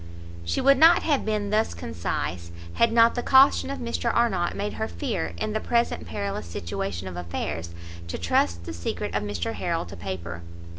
She 0.43 0.61
would 0.61 0.79
not 0.79 1.03
have 1.03 1.25
been 1.25 1.51
thus 1.51 1.75
concise, 1.75 2.51
had 2.73 2.91
not 2.91 3.13
the 3.13 3.21
caution 3.21 3.69
of 3.69 3.77
Mr 3.77 4.11
Arnott 4.11 4.55
made 4.55 4.73
her 4.73 4.87
fear, 4.87 5.35
in 5.37 5.53
the 5.53 5.59
present 5.59 6.07
perilous 6.07 6.47
situation 6.47 7.07
of 7.07 7.15
affairs, 7.15 7.69
to 8.07 8.17
trust 8.17 8.63
the 8.65 8.73
secret 8.73 9.13
of 9.13 9.21
Mr 9.21 9.53
Harrel 9.53 9.85
to 9.85 9.95
paper. 9.95 10.41